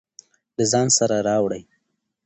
[0.55, 1.61] له ځان سره راوړئ.